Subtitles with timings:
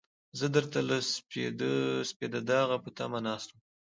[0.39, 0.97] زه درته له
[2.11, 3.61] سپېده داغه په تمه ناست وم.